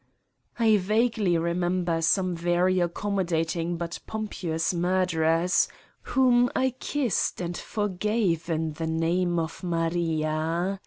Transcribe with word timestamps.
I 0.57 0.77
vaguely 0.77 1.37
remember 1.37 2.01
some 2.01 2.35
very 2.35 2.79
accommodating 2.79 3.77
but 3.77 3.99
pompous 4.07 4.73
murderers, 4.73 5.67
whom 6.01 6.49
I 6.55 6.71
kissed 6.71 7.39
and 7.39 7.55
for 7.55 7.87
gave 7.87 8.49
in 8.49 8.71
the 8.73 8.87
name 8.87 9.37
of 9.37 9.61
Maria. 9.63 10.79